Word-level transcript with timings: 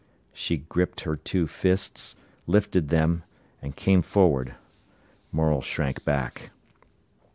She 0.33 0.57
gripped 0.57 1.01
her 1.01 1.15
two 1.15 1.45
fists, 1.45 2.15
lifted 2.47 2.89
them, 2.89 3.21
and 3.61 3.75
came 3.75 4.01
forward. 4.01 4.55
Morel 5.31 5.61
shrank 5.61 6.03
back. 6.03 6.49